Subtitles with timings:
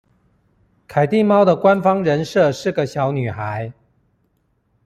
[0.87, 3.71] 凱蒂貓的官方人設是個小女孩